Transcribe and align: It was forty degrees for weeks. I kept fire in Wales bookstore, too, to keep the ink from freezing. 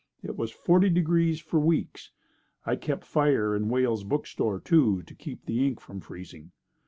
It 0.23 0.35
was 0.35 0.49
forty 0.49 0.89
degrees 0.89 1.39
for 1.39 1.59
weeks. 1.59 2.09
I 2.65 2.75
kept 2.75 3.05
fire 3.05 3.55
in 3.55 3.69
Wales 3.69 4.03
bookstore, 4.03 4.59
too, 4.59 5.03
to 5.03 5.13
keep 5.13 5.45
the 5.45 5.63
ink 5.63 5.79
from 5.79 5.99
freezing. 5.99 6.49